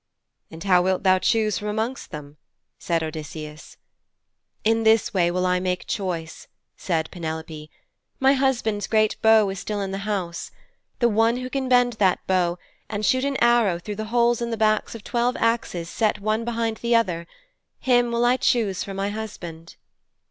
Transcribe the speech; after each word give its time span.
'And 0.49 0.63
how 0.63 0.81
wilt 0.81 1.03
thou 1.03 1.19
choose 1.19 1.59
from 1.59 1.67
amongst 1.67 2.09
them?' 2.09 2.37
said 2.79 3.03
Odysseus. 3.03 3.77
'In 4.63 4.81
this 4.81 5.13
way 5.13 5.29
will 5.29 5.45
I 5.45 5.59
make 5.59 5.85
choice,' 5.85 6.47
said 6.75 7.11
Penelope. 7.11 7.69
'My 8.19 8.33
husband's 8.33 8.87
great 8.87 9.15
bow 9.21 9.47
is 9.49 9.59
still 9.59 9.79
in 9.79 9.91
the 9.91 9.99
house. 9.99 10.49
The 10.97 11.07
one 11.07 11.37
who 11.37 11.51
can 11.51 11.69
bend 11.69 11.93
that 11.99 12.25
bow, 12.25 12.57
and 12.89 13.05
shoot 13.05 13.23
an 13.23 13.37
arrow 13.43 13.77
through 13.77 13.97
the 13.97 14.05
holes 14.05 14.41
in 14.41 14.49
the 14.49 14.57
backs 14.57 14.95
of 14.95 15.03
twelve 15.03 15.37
axes 15.37 15.87
set 15.87 16.19
one 16.19 16.45
behind 16.45 16.77
the 16.77 16.95
other 16.95 17.27
him 17.77 18.11
will 18.11 18.25
I 18.25 18.37
choose 18.37 18.83
for 18.83 18.95
my 18.95 19.09
husband.' 19.09 19.75